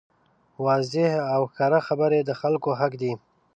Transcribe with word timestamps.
واضحې 0.65 1.07
او 1.33 1.41
ښکاره 1.51 1.79
خبرې 1.87 2.19
د 2.23 2.31
خلکو 2.41 2.69
حق 2.79 2.93
دی. 3.01 3.13